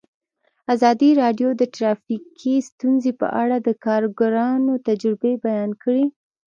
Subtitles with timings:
[0.73, 6.05] ازادي راډیو د ټرافیکي ستونزې په اړه د کارګرانو تجربې بیان کړي.